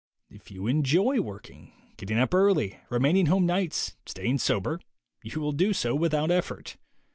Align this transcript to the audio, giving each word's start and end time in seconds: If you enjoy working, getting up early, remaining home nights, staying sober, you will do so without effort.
If 0.31 0.49
you 0.49 0.65
enjoy 0.65 1.19
working, 1.21 1.73
getting 1.95 2.17
up 2.17 2.33
early, 2.33 2.79
remaining 2.89 3.27
home 3.27 3.45
nights, 3.45 3.97
staying 4.07 4.39
sober, 4.39 4.79
you 5.21 5.39
will 5.39 5.51
do 5.51 5.73
so 5.73 5.93
without 5.93 6.31
effort. 6.31 6.75